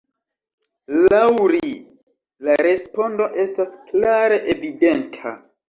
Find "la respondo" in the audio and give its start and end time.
2.47-3.29